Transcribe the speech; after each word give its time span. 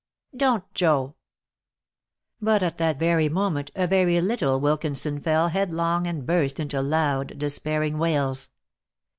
"Don't 0.35 0.63
Joe!" 0.73 1.13
But 2.41 2.63
at 2.63 2.79
that 2.79 2.99
moment 3.31 3.69
a 3.75 3.85
very 3.85 4.19
little 4.19 4.59
Wilkinson 4.59 5.19
fell 5.21 5.49
headlong 5.49 6.07
and 6.07 6.25
burst 6.25 6.59
into 6.59 6.81
loud, 6.81 7.37
despairing 7.37 7.99
wails. 7.99 8.49